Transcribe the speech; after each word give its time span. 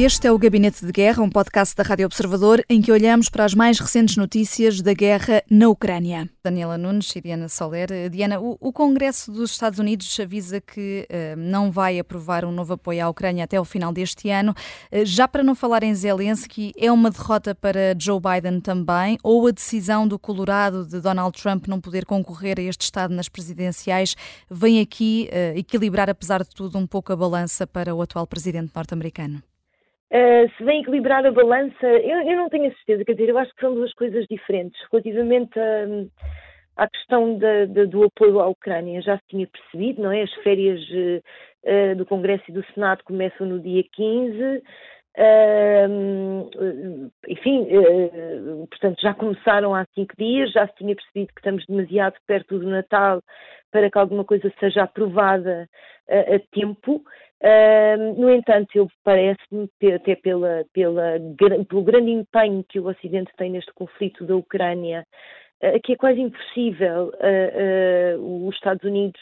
Este 0.00 0.28
é 0.28 0.32
o 0.32 0.38
Gabinete 0.38 0.86
de 0.86 0.92
Guerra, 0.92 1.24
um 1.24 1.28
podcast 1.28 1.74
da 1.74 1.82
Rádio 1.82 2.06
Observador 2.06 2.64
em 2.70 2.80
que 2.80 2.92
olhamos 2.92 3.28
para 3.28 3.44
as 3.44 3.52
mais 3.52 3.80
recentes 3.80 4.16
notícias 4.16 4.80
da 4.80 4.94
guerra 4.94 5.42
na 5.50 5.68
Ucrânia. 5.68 6.30
Daniela 6.40 6.78
Nunes 6.78 7.14
e 7.16 7.20
Diana 7.20 7.48
Soler. 7.48 8.08
Diana, 8.08 8.38
o, 8.38 8.56
o 8.60 8.72
Congresso 8.72 9.32
dos 9.32 9.50
Estados 9.50 9.80
Unidos 9.80 10.16
avisa 10.20 10.60
que 10.60 11.04
uh, 11.10 11.36
não 11.36 11.72
vai 11.72 11.98
aprovar 11.98 12.44
um 12.44 12.52
novo 12.52 12.74
apoio 12.74 13.04
à 13.04 13.08
Ucrânia 13.08 13.42
até 13.42 13.60
o 13.60 13.64
final 13.64 13.92
deste 13.92 14.30
ano. 14.30 14.54
Uh, 14.92 15.04
já 15.04 15.26
para 15.26 15.42
não 15.42 15.56
falar 15.56 15.82
em 15.82 15.92
Zelensky, 15.92 16.72
é 16.78 16.92
uma 16.92 17.10
derrota 17.10 17.52
para 17.52 17.96
Joe 17.98 18.20
Biden 18.20 18.60
também, 18.60 19.18
ou 19.20 19.48
a 19.48 19.50
decisão 19.50 20.06
do 20.06 20.16
Colorado 20.16 20.86
de 20.86 21.00
Donald 21.00 21.36
Trump 21.36 21.66
não 21.66 21.80
poder 21.80 22.06
concorrer 22.06 22.60
a 22.60 22.62
este 22.62 22.82
Estado 22.82 23.12
nas 23.12 23.28
presidenciais 23.28 24.14
vem 24.48 24.80
aqui 24.80 25.28
uh, 25.32 25.58
equilibrar, 25.58 26.08
apesar 26.08 26.44
de 26.44 26.50
tudo, 26.50 26.78
um 26.78 26.86
pouco 26.86 27.12
a 27.12 27.16
balança 27.16 27.66
para 27.66 27.92
o 27.92 28.00
atual 28.00 28.28
presidente 28.28 28.70
norte-americano? 28.72 29.42
Uh, 30.10 30.48
se 30.56 30.64
vem 30.64 30.80
equilibrar 30.80 31.24
a 31.26 31.30
balança, 31.30 31.86
eu, 31.86 32.22
eu, 32.22 32.36
não 32.36 32.48
tenho 32.48 32.68
a 32.68 32.74
certeza, 32.76 33.04
quer 33.04 33.12
dizer, 33.12 33.28
eu 33.28 33.36
acho 33.36 33.54
que 33.54 33.60
são 33.60 33.74
duas 33.74 33.92
coisas 33.92 34.24
diferentes. 34.26 34.80
Relativamente 34.90 35.58
a, 35.58 36.82
à 36.82 36.88
questão 36.88 37.36
da, 37.36 37.66
da, 37.66 37.84
do 37.84 38.04
apoio 38.04 38.40
à 38.40 38.48
Ucrânia, 38.48 39.02
já 39.02 39.18
se 39.18 39.26
tinha 39.28 39.46
percebido, 39.46 40.00
não 40.00 40.10
é? 40.10 40.22
As 40.22 40.32
férias 40.36 40.80
uh, 40.88 41.96
do 41.96 42.06
Congresso 42.06 42.44
e 42.48 42.52
do 42.52 42.64
Senado 42.72 43.02
começam 43.04 43.46
no 43.46 43.60
dia 43.60 43.82
15. 43.92 44.62
Uh, 45.18 47.10
enfim, 47.28 47.62
uh, 47.64 48.66
portanto, 48.68 49.00
já 49.02 49.12
começaram 49.12 49.74
há 49.74 49.84
cinco 49.94 50.14
dias, 50.16 50.52
já 50.52 50.66
se 50.68 50.74
tinha 50.76 50.94
percebido 50.94 51.34
que 51.34 51.40
estamos 51.40 51.66
demasiado 51.66 52.14
perto 52.26 52.58
do 52.58 52.68
Natal 52.68 53.20
para 53.70 53.90
que 53.90 53.98
alguma 53.98 54.24
coisa 54.24 54.50
seja 54.58 54.84
aprovada 54.84 55.68
a 56.08 56.38
tempo. 56.50 57.02
No 58.16 58.30
entanto, 58.30 58.88
parece-me, 59.04 59.68
até 59.94 60.16
pela, 60.16 60.64
pela, 60.72 61.18
pelo 61.68 61.84
grande 61.84 62.10
empenho 62.10 62.64
que 62.68 62.80
o 62.80 62.88
Ocidente 62.88 63.30
tem 63.36 63.50
neste 63.50 63.72
conflito 63.74 64.24
da 64.24 64.34
Ucrânia, 64.34 65.04
que 65.84 65.92
é 65.92 65.96
quase 65.96 66.20
impossível 66.20 67.12
os 68.18 68.54
Estados 68.54 68.82
Unidos 68.84 69.20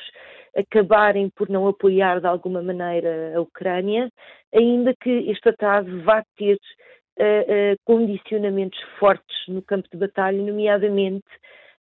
acabarem 0.57 1.29
por 1.31 1.49
não 1.49 1.69
apoiar 1.69 2.21
de 2.21 2.27
alguma 2.27 2.63
maneira 2.63 3.37
a 3.37 3.41
Ucrânia, 3.41 4.11
ainda 4.55 4.95
que 4.95 5.11
este 5.11 5.43
tratado 5.43 6.03
vá 6.03 6.25
ter 6.37 6.57
uh, 6.57 7.23
uh, 7.23 7.77
condicionamentos 7.85 8.81
fortes 8.99 9.37
no 9.49 9.63
campo 9.63 9.89
de 9.93 9.99
batalha, 9.99 10.43
nomeadamente 10.43 11.27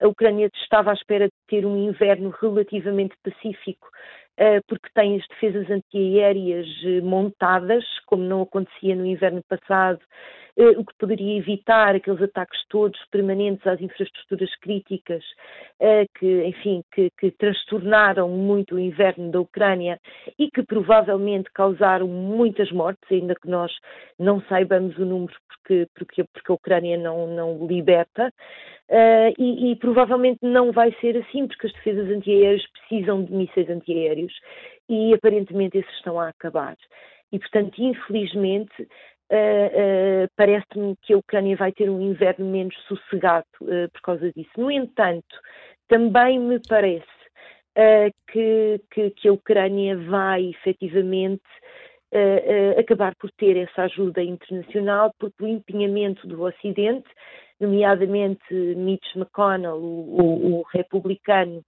a 0.02 0.08
Ucrânia 0.08 0.50
estava 0.56 0.92
à 0.92 0.94
espera 0.94 1.28
de 1.28 1.34
ter 1.48 1.66
um 1.66 1.78
inverno 1.78 2.34
relativamente 2.42 3.16
pacífico, 3.24 3.88
uh, 3.88 3.92
porque 4.68 4.90
tem 4.94 5.18
as 5.18 5.28
defesas 5.28 5.70
antiaéreas 5.70 6.68
montadas, 7.04 7.84
como 8.06 8.24
não 8.24 8.42
acontecia 8.42 8.96
no 8.96 9.06
inverno 9.06 9.44
passado, 9.48 10.00
eh, 10.53 10.53
o 10.56 10.86
que 10.86 10.94
poderia 11.00 11.38
evitar 11.38 11.96
aqueles 11.96 12.22
ataques 12.22 12.60
todos 12.70 13.00
permanentes 13.12 13.66
às 13.66 13.82
infraestruturas 13.82 14.56
críticas 14.58 15.24
eh, 15.80 16.06
que, 16.18 16.46
enfim, 16.46 16.84
que, 16.94 17.10
que 17.20 17.32
transtornaram 17.32 18.30
muito 18.30 18.76
o 18.76 18.80
inverno 18.80 19.32
da 19.32 19.40
Ucrânia 19.40 20.00
e 20.38 20.50
que 20.52 20.62
provavelmente 20.64 21.50
causaram 21.54 22.08
muitas 22.08 22.72
mortes, 22.72 23.04
ainda 23.12 23.34
que 23.36 23.50
nós 23.50 23.72
não 24.20 24.42
saibamos 24.42 24.96
o 24.98 25.06
número 25.06 25.34
porque, 25.48 25.88
porque, 25.96 26.24
porque 26.26 26.52
a 26.52 26.56
Ucrânia 26.56 26.98
não, 26.98 27.28
não 27.28 27.66
liberta. 27.66 28.32
Uh, 28.90 29.34
e, 29.40 29.72
e, 29.72 29.76
provavelmente 29.78 30.40
não 30.42 30.72
vai 30.72 30.94
ser 31.00 31.18
assim, 31.18 31.48
porque 31.48 31.68
as 31.68 31.74
defesas 31.74 32.10
antiaéreas 32.10 32.64
precisam 32.68 33.24
de 33.24 33.34
mísseis 33.34 33.70
antiaéreos 33.70 34.34
e 34.90 35.14
aparentemente 35.14 35.78
esses 35.78 35.94
estão 35.96 36.20
a 36.20 36.28
acabar. 36.28 36.76
E, 37.32 37.40
portanto, 37.40 37.82
infelizmente, 37.82 38.88
Uh, 39.34 40.26
uh, 40.26 40.30
parece-me 40.36 40.96
que 41.02 41.12
a 41.12 41.18
Ucrânia 41.18 41.56
vai 41.56 41.72
ter 41.72 41.90
um 41.90 42.00
inverno 42.00 42.46
menos 42.46 42.76
sossegado 42.88 43.48
uh, 43.64 43.90
por 43.92 44.02
causa 44.04 44.32
disso. 44.32 44.52
No 44.56 44.70
entanto, 44.70 45.36
também 45.88 46.38
me 46.38 46.60
parece 46.70 47.08
que, 48.32 48.80
que, 48.92 49.10
que, 49.10 49.28
a 49.28 49.34
Ucrânia 49.34 49.98
vai 49.98 50.52
efetivamente 50.52 51.42
acabar 52.78 53.16
por 53.16 53.32
ter 53.32 53.58
essa 53.58 53.84
ajuda 53.84 54.22
internacional, 54.22 55.12
porque 55.18 55.44
o 55.44 55.48
empenhamento 55.48 56.28
do 56.28 56.44
Ocidente, 56.44 57.10
nomeadamente 57.60 58.54
Mitch 58.54 59.16
McConnell, 59.16 59.78
o, 59.78 60.22
o, 60.22 60.60
o 60.60 60.62
republicano 60.72 61.64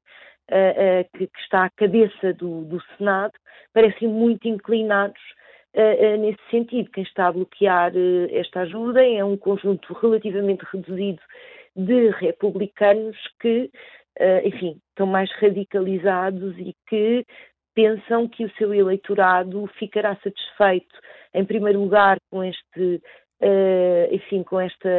que, 1.18 1.26
que, 1.26 1.40
está 1.40 1.66
à 1.66 1.72
cabeça 1.72 2.34
do, 2.34 2.66
do 2.66 2.80
Senado, 2.96 3.34
parecem 3.74 4.08
muito 4.08 4.48
inclinados 4.48 5.20
nesse 6.20 6.40
sentido. 6.50 6.90
Quem 6.92 7.04
está 7.04 7.28
a 7.28 7.32
bloquear 7.32 7.94
uh, 7.94 8.28
esta 8.32 8.62
ajuda 8.62 9.06
é 9.06 9.24
um 9.24 9.38
conjunto 9.38 9.94
relativamente 9.94 10.66
reduzido 10.72 11.22
de 11.76 12.10
republicanos 12.12 13.18
que, 13.42 13.70
enfim, 14.46 14.80
estão 14.90 15.06
mais 15.06 15.30
radicalizados 15.34 16.58
e 16.58 16.74
que 16.88 17.26
pensam 17.74 18.30
que 18.30 18.46
o 18.46 18.52
seu 18.52 18.74
eleitorado 18.74 19.68
ficará 19.78 20.16
satisfeito, 20.24 20.96
em 21.34 21.44
primeiro 21.44 21.82
lugar, 21.82 22.16
com 22.32 22.42
este 22.42 23.02
enfim, 24.10 24.44
com 24.44 24.60
esta, 24.60 24.90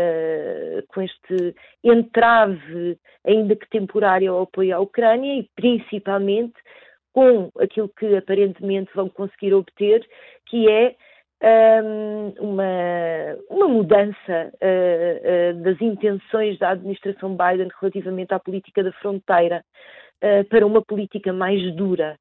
com 0.88 1.00
este 1.00 1.54
entrave, 1.82 2.98
ainda 3.26 3.56
que 3.56 3.69
temporário, 3.70 4.32
ao 4.32 4.42
apoio 4.42 4.76
à 4.76 4.81
Ucrânia 4.81 5.41
e 5.41 5.48
principalmente 5.56 6.54
com 7.16 7.50
aquilo 7.59 7.88
que 7.99 8.15
aparentemente 8.15 8.91
vão 8.94 9.09
conseguir 9.09 9.54
obter, 9.54 10.06
que 10.50 10.71
é 10.71 10.94
um, 11.82 12.34
uma, 12.38 13.37
uma 13.49 13.69
mudança 13.69 14.53
uh, 14.53 15.56
uh, 15.56 15.62
das 15.62 15.81
intenções 15.81 16.59
da 16.59 16.72
administração 16.72 17.34
Biden 17.34 17.69
relativamente 17.81 18.34
à 18.34 18.38
política 18.38 18.82
da 18.84 18.93
fronteira 18.93 19.65
uh, 20.22 20.44
para 20.50 20.66
uma 20.66 20.82
política 20.82 21.32
mais 21.32 21.75
dura. 21.75 22.19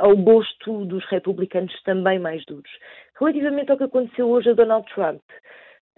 ao 0.00 0.14
gosto 0.16 0.84
dos 0.84 1.04
republicanos 1.06 1.72
também 1.82 2.18
mais 2.18 2.44
duros. 2.44 2.70
Relativamente 3.18 3.70
ao 3.70 3.78
que 3.78 3.84
aconteceu 3.84 4.28
hoje 4.28 4.50
a 4.50 4.54
Donald 4.54 4.86
Trump, 4.94 5.22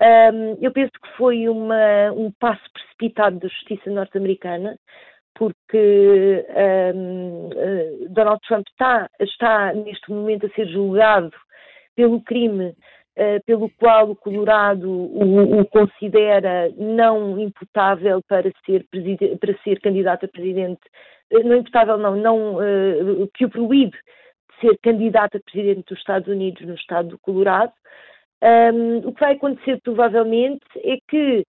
um, 0.01 0.59
eu 0.61 0.73
penso 0.73 0.93
que 0.93 1.17
foi 1.17 1.49
uma, 1.49 2.13
um 2.13 2.31
passo 2.41 2.63
precipitado 2.73 3.39
da 3.39 3.49
justiça 3.49 3.91
norte-americana, 3.91 4.77
porque 5.43 6.47
um, 6.95 7.49
uh, 7.49 8.09
Donald 8.11 8.41
Trump 8.47 8.65
está, 8.69 9.11
está 9.19 9.73
neste 9.75 10.09
momento 10.09 10.47
a 10.47 10.51
ser 10.51 10.69
julgado 10.69 11.33
pelo 11.97 12.23
crime 12.23 12.69
uh, 12.69 13.43
pelo 13.45 13.69
qual 13.71 14.11
o 14.11 14.15
Colorado 14.15 14.89
o, 14.89 15.59
o, 15.59 15.67
considera 15.67 16.73
não 16.77 17.41
imputável 17.41 18.23
para 18.29 18.53
ser, 18.65 18.87
para 19.41 19.59
ser 19.65 19.81
candidato 19.81 20.27
a 20.27 20.29
presidente, 20.29 20.81
uh, 21.33 21.43
não 21.43 21.57
imputável 21.57 21.99
não, 21.99 22.15
não 22.15 22.59
que 23.35 23.45
o 23.45 23.51
proíbe 23.51 23.91
de 23.91 24.69
ser 24.69 24.79
candidato 24.81 25.39
a 25.39 25.41
presidente 25.41 25.89
dos 25.89 25.99
Estados 25.99 26.29
Unidos 26.29 26.65
no 26.65 26.75
estado 26.75 27.09
do 27.09 27.19
Colorado. 27.19 27.73
Um, 28.41 29.09
o 29.09 29.13
que 29.13 29.21
vai 29.21 29.33
acontecer 29.33 29.81
provavelmente 29.83 30.65
é 30.77 30.99
que 31.09 31.45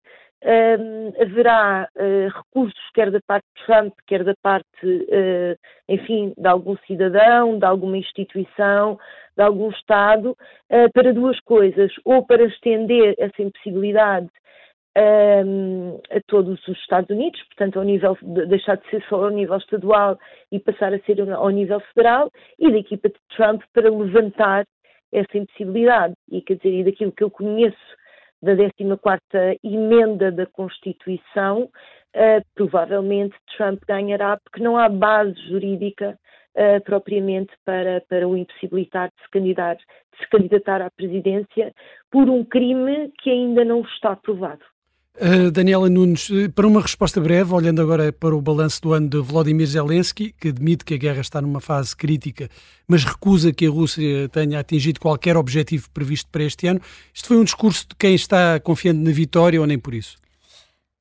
um, 0.46 1.22
haverá 1.22 1.88
uh, 1.96 2.28
recursos, 2.38 2.90
quer 2.94 3.10
da 3.12 3.20
parte 3.26 3.46
de 3.56 3.66
Trump, 3.66 3.94
quer 4.06 4.24
da 4.24 4.34
parte, 4.42 4.86
uh, 4.86 5.58
enfim, 5.88 6.34
de 6.38 6.48
algum 6.48 6.76
cidadão, 6.86 7.58
de 7.58 7.66
alguma 7.66 7.98
instituição, 7.98 9.00
de 9.36 9.44
algum 9.44 9.70
Estado, 9.70 10.32
uh, 10.32 10.92
para 10.94 11.14
duas 11.14 11.40
coisas, 11.42 11.92
ou 12.04 12.26
para 12.26 12.44
estender 12.44 13.16
essa 13.18 13.42
impossibilidade 13.42 14.30
um, 14.98 16.00
a 16.12 16.20
todos 16.28 16.60
os 16.68 16.78
Estados 16.80 17.10
Unidos, 17.10 17.42
portanto, 17.44 17.80
ao 17.80 17.86
nível 17.86 18.18
de, 18.22 18.46
deixar 18.46 18.78
de 18.78 18.88
ser 18.90 19.04
só 19.10 19.24
ao 19.24 19.30
nível 19.30 19.58
estadual 19.58 20.20
e 20.52 20.60
passar 20.60 20.94
a 20.94 21.00
ser 21.00 21.20
ao 21.32 21.50
nível 21.50 21.80
federal, 21.94 22.30
e 22.60 22.72
da 22.72 22.78
equipa 22.78 23.10
de 23.10 23.16
Trump 23.36 23.62
para 23.74 23.90
levantar 23.90 24.66
essa 25.12 25.38
impossibilidade. 25.38 26.14
E 26.30 26.42
quer 26.42 26.58
dizer, 26.58 26.74
e 26.74 26.84
daquilo 26.84 27.12
que 27.12 27.24
eu 27.24 27.32
conheço 27.32 27.78
da 28.44 28.56
14ª 28.56 29.58
emenda 29.64 30.30
da 30.30 30.46
Constituição, 30.46 31.64
uh, 31.64 32.46
provavelmente 32.54 33.36
Trump 33.56 33.82
ganhará, 33.88 34.38
porque 34.44 34.62
não 34.62 34.78
há 34.78 34.90
base 34.90 35.34
jurídica 35.48 36.20
uh, 36.56 36.84
propriamente 36.84 37.54
para, 37.66 38.02
para 38.10 38.28
o 38.28 38.36
impossibilitar 38.36 39.10
de 39.10 39.24
se, 39.24 39.30
candidatar, 39.32 39.76
de 39.78 40.18
se 40.20 40.30
candidatar 40.30 40.82
à 40.82 40.92
presidência 40.92 41.74
por 42.12 42.30
um 42.30 42.44
crime 42.44 43.14
que 43.22 43.30
ainda 43.30 43.64
não 43.64 43.82
está 43.82 44.14
provado. 44.16 44.64
Uh, 45.16 45.52
Daniela 45.52 45.88
Nunes, 45.92 46.28
eh, 46.32 46.48
para 46.48 46.66
uma 46.66 46.82
resposta 46.82 47.22
breve, 47.22 47.54
olhando 47.54 47.80
agora 47.84 48.12
para 48.12 48.36
o 48.36 48.42
balanço 48.42 48.82
do 48.82 48.94
ano 48.94 49.08
de 49.08 49.20
Vladimir 49.20 49.68
Zelensky, 49.68 50.34
que 50.40 50.48
admite 50.48 50.84
que 50.84 50.96
a 50.96 50.98
guerra 50.98 51.22
está 51.22 51.40
numa 51.40 51.62
fase 51.62 51.96
crítica, 51.96 52.50
mas 52.88 53.04
recusa 53.04 53.54
que 53.54 53.68
a 53.68 53.70
Rússia 53.70 54.28
tenha 54.30 54.60
atingido 54.60 55.00
qualquer 55.00 55.38
objetivo 55.38 55.88
previsto 55.92 56.28
para 56.32 56.44
este 56.44 56.66
ano. 56.66 56.82
Isto 57.14 57.28
foi 57.28 57.38
um 57.38 57.44
discurso 57.44 57.88
de 57.90 57.96
quem 57.96 58.16
está 58.16 58.60
confiante 58.60 59.02
na 59.02 59.12
vitória 59.12 59.62
ou 59.62 59.68
nem 59.68 59.78
por 59.78 59.94
isso? 59.94 60.18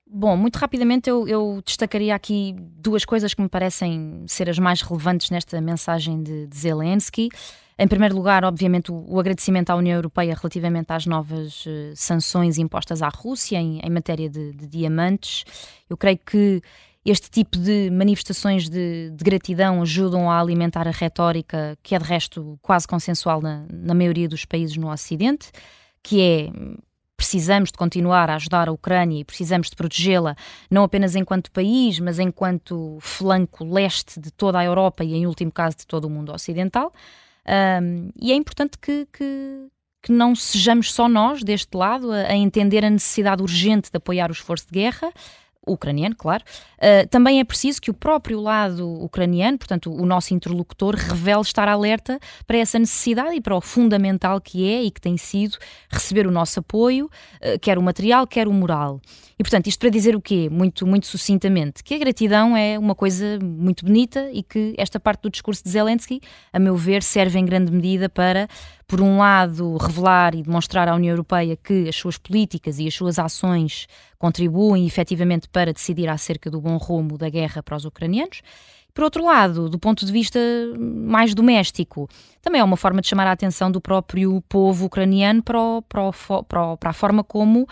Bom, 0.06 0.36
muito 0.36 0.56
rapidamente 0.56 1.08
eu, 1.08 1.26
eu, 1.26 1.62
destacaria 1.64 2.14
aqui 2.14 2.54
duas 2.58 3.06
coisas 3.06 3.32
que 3.32 3.40
me 3.40 3.48
parecem 3.48 4.24
ser 4.28 4.50
as 4.50 4.58
mais 4.58 4.82
relevantes 4.82 5.30
nesta 5.30 5.58
mensagem 5.58 6.22
de, 6.22 6.46
de 6.48 6.58
Zelensky. 6.58 7.30
Em 7.78 7.88
primeiro 7.88 8.14
lugar, 8.14 8.44
obviamente, 8.44 8.92
o, 8.92 9.04
o 9.08 9.18
agradecimento 9.18 9.70
à 9.70 9.76
União 9.76 9.96
Europeia 9.96 10.34
relativamente 10.34 10.92
às 10.92 11.06
novas 11.06 11.64
uh, 11.66 11.92
sanções 11.94 12.58
impostas 12.58 13.02
à 13.02 13.08
Rússia 13.08 13.56
em, 13.58 13.80
em 13.82 13.90
matéria 13.90 14.28
de, 14.28 14.52
de, 14.52 14.66
diamantes. 14.66 15.44
Eu 15.88 15.96
creio 15.96 16.18
que 16.18 16.62
este 17.04 17.30
tipo 17.30 17.58
de 17.58 17.90
manifestações 17.90 18.68
de, 18.68 19.10
de, 19.10 19.24
gratidão 19.24 19.82
ajudam 19.82 20.30
a 20.30 20.40
alimentar 20.40 20.86
a 20.86 20.92
retórica, 20.92 21.76
que 21.82 21.94
é 21.94 21.98
de 21.98 22.04
resto 22.04 22.58
quase 22.62 22.86
consensual 22.86 23.40
na, 23.40 23.64
na 23.70 23.94
maioria 23.94 24.28
dos 24.28 24.44
países 24.44 24.76
no 24.76 24.90
Ocidente, 24.90 25.50
que 26.02 26.20
é 26.20 26.50
precisamos 27.22 27.70
de 27.70 27.78
continuar 27.78 28.28
a 28.28 28.34
ajudar 28.34 28.68
a 28.68 28.72
Ucrânia 28.72 29.20
e 29.20 29.24
precisamos 29.24 29.70
de 29.70 29.76
protegê-la, 29.76 30.34
não 30.68 30.82
apenas 30.82 31.14
enquanto 31.14 31.52
país, 31.52 32.00
mas 32.00 32.18
enquanto 32.18 32.98
flanco 33.00 33.64
leste 33.64 34.18
de 34.18 34.32
toda 34.32 34.58
a 34.58 34.64
Europa 34.64 35.04
e, 35.04 35.14
em 35.14 35.24
último 35.24 35.52
caso, 35.52 35.76
de 35.76 35.86
todo 35.86 36.06
o 36.06 36.10
mundo 36.10 36.32
ocidental. 36.32 36.92
Um, 37.46 38.10
e 38.20 38.32
é 38.32 38.34
importante 38.34 38.78
que, 38.78 39.06
que, 39.12 39.68
que, 40.02 40.12
não 40.12 40.34
sejamos 40.34 40.92
só 40.92 41.08
nós, 41.08 41.42
deste 41.42 41.76
lado, 41.76 42.12
a, 42.12 42.28
a 42.28 42.36
entender 42.36 42.84
a 42.84 42.90
necessidade 42.90 43.42
urgente 43.42 43.90
de 43.90 43.96
apoiar 43.96 44.30
o 44.30 44.32
esforço 44.32 44.66
de 44.66 44.72
guerra, 44.72 45.12
ucraniano, 45.66 46.14
claro. 46.16 46.42
Uh, 46.78 47.06
também 47.08 47.40
é 47.40 47.44
preciso 47.44 47.80
que 47.80 47.90
o 47.90 47.94
próprio 47.94 48.40
lado 48.40 48.88
ucraniano, 49.02 49.58
portanto, 49.58 49.92
o 49.92 50.04
nosso 50.04 50.34
interlocutor, 50.34 50.96
revele 50.96 51.40
estar 51.40 51.68
alerta 51.68 52.18
para 52.46 52.58
essa 52.58 52.78
necessidade 52.78 53.36
e 53.36 53.40
para 53.40 53.56
o 53.56 53.60
fundamental 53.60 54.40
que 54.40 54.68
é 54.68 54.82
e 54.82 54.90
que 54.90 55.00
tem 55.00 55.16
sido 55.16 55.56
receber 55.90 56.26
o 56.26 56.30
nosso 56.30 56.58
apoio, 56.60 57.06
uh, 57.06 57.58
quer 57.60 57.78
o 57.78 57.82
material, 57.82 58.26
quer 58.26 58.48
o 58.48 58.52
moral. 58.52 59.00
E, 59.38 59.42
portanto, 59.42 59.66
isto 59.66 59.78
para 59.78 59.88
dizer 59.88 60.14
o 60.14 60.20
quê? 60.20 60.48
Muito, 60.50 60.86
muito 60.86 61.06
sucintamente, 61.06 61.82
que 61.82 61.94
a 61.94 61.98
gratidão 61.98 62.56
é 62.56 62.78
uma 62.78 62.94
coisa 62.94 63.38
muito 63.42 63.84
bonita 63.84 64.30
e 64.32 64.42
que 64.42 64.74
esta 64.76 65.00
parte 65.00 65.22
do 65.22 65.30
discurso 65.30 65.64
de 65.64 65.70
Zelensky, 65.70 66.20
a 66.52 66.58
meu 66.58 66.76
ver, 66.76 67.02
serve 67.02 67.38
em 67.38 67.44
grande 67.44 67.72
medida 67.72 68.08
para 68.08 68.48
por 68.92 69.00
um 69.00 69.16
lado, 69.16 69.78
revelar 69.78 70.34
e 70.34 70.42
demonstrar 70.42 70.86
à 70.86 70.94
União 70.94 71.12
Europeia 71.12 71.56
que 71.56 71.88
as 71.88 71.96
suas 71.96 72.18
políticas 72.18 72.78
e 72.78 72.86
as 72.86 72.92
suas 72.92 73.18
ações 73.18 73.86
contribuem 74.18 74.86
efetivamente 74.86 75.48
para 75.48 75.72
decidir 75.72 76.10
acerca 76.10 76.50
do 76.50 76.60
bom 76.60 76.76
rumo 76.76 77.16
da 77.16 77.30
guerra 77.30 77.62
para 77.62 77.74
os 77.74 77.86
ucranianos. 77.86 78.42
Por 78.92 79.04
outro 79.04 79.24
lado, 79.24 79.70
do 79.70 79.78
ponto 79.78 80.04
de 80.04 80.12
vista 80.12 80.38
mais 80.78 81.34
doméstico, 81.34 82.06
também 82.42 82.60
é 82.60 82.64
uma 82.64 82.76
forma 82.76 83.00
de 83.00 83.08
chamar 83.08 83.26
a 83.26 83.32
atenção 83.32 83.70
do 83.70 83.80
próprio 83.80 84.42
povo 84.46 84.84
ucraniano 84.84 85.42
para, 85.42 85.58
o, 85.58 85.80
para, 85.80 86.02
o, 86.02 86.44
para, 86.44 86.90
a 86.90 86.92
forma 86.92 87.24
como 87.24 87.62
uh, 87.62 87.66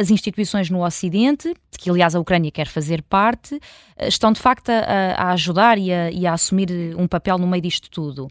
as 0.00 0.10
instituições 0.10 0.70
no 0.70 0.82
Ocidente, 0.82 1.48
de 1.70 1.78
que 1.78 1.90
aliás 1.90 2.14
a 2.14 2.18
Ucrânia 2.18 2.50
quer 2.50 2.66
fazer 2.66 3.02
parte, 3.02 3.56
uh, 3.56 3.60
estão 4.08 4.32
de 4.32 4.40
facto 4.40 4.70
a, 4.70 5.22
a 5.22 5.32
ajudar 5.32 5.76
e 5.76 5.92
a, 5.92 6.10
e 6.10 6.26
a 6.26 6.32
assumir 6.32 6.70
um 6.96 7.06
papel 7.06 7.36
no 7.36 7.46
meio 7.46 7.60
disto 7.60 7.90
tudo. 7.90 8.30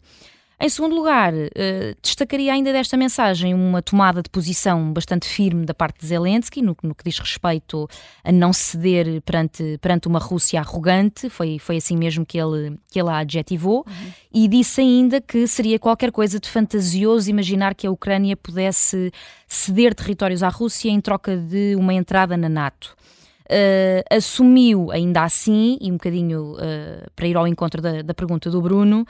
Em 0.58 0.70
segundo 0.70 0.96
lugar, 0.96 1.34
uh, 1.34 1.98
destacaria 2.02 2.54
ainda 2.54 2.72
desta 2.72 2.96
mensagem 2.96 3.54
uma 3.54 3.82
tomada 3.82 4.22
de 4.22 4.30
posição 4.30 4.94
bastante 4.94 5.28
firme 5.28 5.66
da 5.66 5.74
parte 5.74 6.00
de 6.00 6.08
Zelensky, 6.08 6.62
no, 6.62 6.76
no, 6.82 6.96
que 6.96 7.04
diz 7.04 7.20
respeito 7.20 7.90
a 8.24 8.32
não 8.32 8.54
ceder 8.54 9.22
perante, 9.22 9.78
perante 9.82 10.08
uma 10.08 10.20
Rússia 10.20 10.60
arrogante, 10.62 11.30
foi, 11.30 11.60
foi 11.60 11.78
assim 11.78 11.98
mesmo 11.98 12.26
que 12.26 12.38
ele, 12.38 12.80
que 12.90 13.00
ele 13.00 13.10
a 13.10 13.18
adjetivou, 13.18 13.86
uhum. 13.86 14.12
e 14.34 14.48
disse 14.48 14.80
ainda 14.80 15.20
que 15.20 15.46
seria 15.46 15.78
qualquer 15.78 16.12
coisa 16.12 16.40
de 16.40 16.50
fantasioso 16.50 17.30
imaginar 17.30 17.76
que 17.76 17.86
a 17.86 17.92
Ucrânia 17.92 18.38
pudesse 18.38 19.12
ceder 19.48 19.94
territórios 19.94 20.42
à 20.42 20.48
Rússia 20.48 20.90
em 20.90 21.02
troca 21.02 21.36
de 21.36 21.76
uma 21.76 21.94
entrada 21.94 22.38
na 22.38 22.48
NATO 22.48 22.96
uh, 23.46 24.16
assumiu 24.16 24.92
ainda 24.92 25.24
assim, 25.24 25.78
e 25.82 25.90
um 25.92 25.96
bocadinho 25.96 26.54
uh, 26.54 27.10
para 27.16 27.28
ir 27.28 27.38
ao 27.38 27.48
encontro 27.48 27.82
da, 27.82 28.02
da 28.02 28.14
pergunta 28.14 28.50
do 28.50 28.62
Bruno, 28.62 29.00
um, 29.00 29.06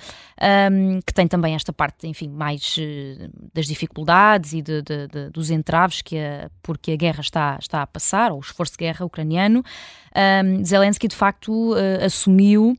ehm, 0.46 1.00
que 1.06 1.14
tem 1.14 1.28
também 1.28 1.56
esta 1.56 1.72
parte, 1.72 2.08
enfim, 2.08 2.30
mais 2.30 2.78
uh, 2.78 3.30
das 3.54 3.66
dificuldades 3.66 4.54
e 4.54 4.62
de, 4.62 4.82
de, 4.82 5.08
de, 5.08 5.30
dos 5.30 5.50
entraves 5.50 6.02
que 6.02 6.18
a, 6.18 6.50
porque 6.62 6.92
a 6.92 6.96
guerra 6.96 7.22
está, 7.22 7.58
está 7.60 7.82
a 7.82 7.88
passar, 7.88 8.32
ou 8.32 8.38
o 8.38 8.42
esforço 8.42 8.74
de 8.74 8.80
guerra 8.80 9.06
ucraniano, 9.06 9.60
um, 9.60 10.20
ehm, 10.20 10.64
Zelensky 10.64 11.08
de 11.08 11.16
facto 11.16 11.74
assumiu 12.04 12.78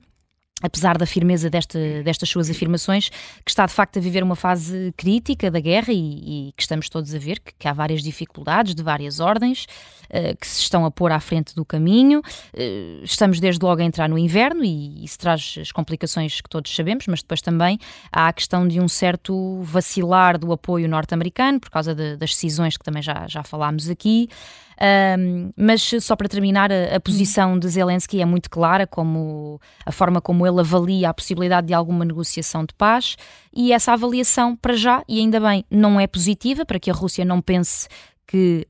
apesar 0.63 0.97
da 0.97 1.05
firmeza 1.05 1.51
desta, 1.51 1.79
destas 2.03 2.29
suas 2.29 2.49
afirmações, 2.49 3.11
que 3.45 3.51
está 3.51 3.67
de 3.67 3.73
facto 3.73 3.99
a 3.99 4.01
viver 4.01 4.23
uma 4.23 4.37
fase 4.37 4.93
crítica 4.97 5.51
da 5.51 5.61
guerra 5.61 5.93
e, 5.93 6.49
e 6.49 6.53
que 6.53 6.63
estamos 6.63 6.89
todos 6.89 7.15
a 7.15 7.19
ver 7.19 7.41
que, 7.41 7.53
que, 7.59 7.69
há 7.69 7.75
várias 7.75 8.03
dificuldades 8.03 8.75
de 8.75 8.83
várias 8.83 9.21
ordens 9.21 9.67
uh, 10.05 10.35
que 10.41 10.47
se 10.47 10.63
estão 10.63 10.87
a 10.87 10.91
pôr 10.91 11.13
à 11.13 11.21
frente 11.21 11.55
do 11.55 11.65
caminho. 11.65 12.21
Uh, 12.55 13.05
estamos 13.05 13.39
desde 13.39 13.63
logo 13.63 13.83
a 13.83 13.85
entrar 13.85 14.09
no 14.09 14.17
inverno 14.17 14.65
e 14.65 15.05
isso 15.05 15.19
traz 15.19 15.57
as 15.61 15.71
complicações 15.71 16.41
que 16.41 16.49
todos 16.49 16.75
sabemos, 16.75 17.07
mas 17.07 17.21
depois 17.21 17.43
também 17.43 17.79
há 18.11 18.29
a 18.29 18.33
questão 18.33 18.67
de 18.67 18.81
um 18.81 18.89
certo 18.89 19.61
vacilar 19.63 20.39
do 20.39 20.51
apoio 20.53 20.89
norte-americano 20.89 21.61
por 21.61 21.69
causa 21.69 21.95
de, 21.95 22.17
das 22.17 22.31
decisões 22.31 22.79
que 22.79 22.85
também 22.85 23.03
já, 23.03 23.27
já 23.29 23.43
falámos 23.43 23.91
aqui. 23.91 24.29
Um, 24.79 25.51
mas 25.57 25.91
só 26.01 26.15
para 26.15 26.29
terminar, 26.29 26.71
a, 26.71 26.97
a, 26.97 27.01
posição 27.01 27.59
de 27.59 27.69
Zelensky 27.69 28.21
é 28.21 28.25
muito 28.25 28.51
clara, 28.51 28.87
como 28.87 29.61
a 29.85 29.91
forma 29.91 30.21
como 30.21 30.47
ele 30.47 30.61
avalia 30.61 31.09
a 31.09 31.15
possibilidade 31.15 31.69
de 31.69 31.75
alguma 31.75 32.05
negociação 32.05 32.65
de 32.65 32.75
paz, 32.75 33.17
e 33.55 33.73
essa 33.73 33.93
avaliação, 33.93 34.55
para 34.55 34.75
já, 34.75 35.03
e 35.09 35.19
ainda 35.19 35.41
bem, 35.41 35.65
não 35.71 35.99
é 35.99 36.07
positiva, 36.07 36.65
para 36.67 36.79
que 36.79 36.91
a 36.91 36.95
Rússia 36.95 37.25
não 37.25 37.41
pense 37.41 37.89
que 38.27 38.67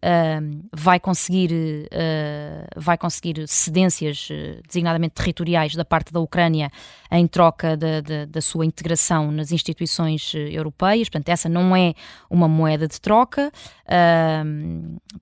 vai 0.72 1.00
conseguir 1.00 1.50
uh, 1.86 2.80
vai 2.80 2.98
conseguir 2.98 3.48
cedências 3.48 4.28
uh, 4.30 4.60
designadamente 4.66 5.14
territoriais 5.14 5.74
da 5.74 5.84
parte 5.84 6.12
da 6.12 6.20
Ucrânia 6.20 6.70
em 7.10 7.26
troca 7.26 7.76
da, 7.76 8.00
da, 8.02 8.26
da 8.26 8.40
sua 8.42 8.66
integração 8.66 9.32
nas 9.32 9.52
instituições 9.52 10.34
uh, 10.34 10.38
europeias. 10.38 11.08
Portanto, 11.08 11.30
essa 11.30 11.48
não 11.48 11.74
é 11.74 11.94
uma 12.28 12.46
moeda 12.46 12.86
de 12.86 13.00
troca 13.00 13.50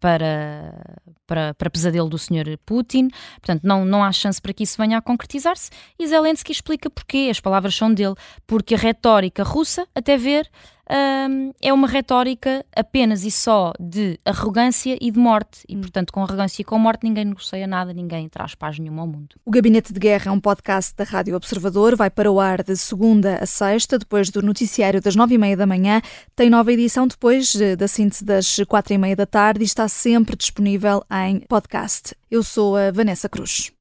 para, 0.00 0.75
para, 1.26 1.54
para 1.54 1.70
pesadelo 1.70 2.08
do 2.08 2.19
Sr. 2.19 2.58
Putin. 2.66 3.08
Portanto, 3.36 3.62
não, 3.62 3.84
não 3.84 4.02
há 4.02 4.10
chance 4.10 4.40
para 4.40 4.52
que 4.52 4.64
isso 4.64 4.76
venha 4.78 4.98
a 4.98 5.02
concretizar-se. 5.02 5.70
E 5.98 6.06
Zelensky 6.06 6.50
explica 6.50 6.90
porquê. 6.90 7.28
As 7.31 7.40
palavras 7.40 7.75
são 7.75 7.92
dele. 7.92 8.14
Porque 8.46 8.75
a 8.75 8.78
retórica 8.78 9.42
russa, 9.42 9.86
até 9.94 10.16
ver, 10.16 10.50
um, 10.90 11.52
é 11.60 11.72
uma 11.72 11.88
retórica 11.88 12.64
apenas 12.75 13.25
e 13.25 13.31
só 13.31 13.72
de 13.81 14.19
arrogância 14.25 14.96
e 15.00 15.10
de 15.10 15.19
morte. 15.19 15.60
E, 15.69 15.76
hum. 15.76 15.81
portanto, 15.81 16.12
com 16.12 16.22
arrogância 16.22 16.62
e 16.62 16.64
com 16.64 16.78
morte, 16.78 17.04
ninguém 17.04 17.25
negocia 17.25 17.66
nada, 17.66 17.92
ninguém 17.92 18.28
traz 18.28 18.54
paz 18.54 18.78
nenhuma 18.78 19.02
ao 19.02 19.08
mundo. 19.08 19.36
O 19.44 19.50
Gabinete 19.50 19.93
de 19.93 20.00
Guerra 20.00 20.31
é 20.31 20.31
um 20.31 20.41
podcast 20.41 20.94
da 20.96 21.05
Rádio 21.05 21.36
Observador. 21.36 21.96
Vai 21.96 22.10
para 22.10 22.31
o 22.31 22.41
ar 22.41 22.62
de 22.62 22.76
segunda 22.76 23.38
a 23.43 23.46
sexta, 23.46 23.98
depois 23.98 24.31
do 24.31 24.43
noticiário 24.43 25.00
das 25.00 25.17
nove 25.17 25.34
e 25.34 25.38
meia 25.38 25.56
da 25.56 25.67
manhã. 25.67 26.00
Tem 26.36 26.50
nova 26.50 26.72
edição 26.72 27.06
depois 27.06 27.55
eh, 27.55 27.76
da 27.76 27.88
síntese 27.88 28.24
das 28.24 28.56
quatro 28.69 28.94
e 28.94 28.98
meia 28.98 29.17
da 29.17 29.26
tarde 29.26 29.62
e 29.62 29.64
está 29.64 29.88
sempre 29.88 30.36
disponível 30.36 31.03
em 31.10 31.41
podcast. 31.41 32.14
Eu 32.31 32.43
sou 32.43 32.76
a 32.76 32.91
Vanessa 32.91 33.29
Cruz. 33.29 33.72